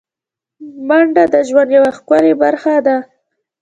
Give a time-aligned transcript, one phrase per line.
[0.87, 2.95] منډه د ژوند یوه ښکلی برخه ده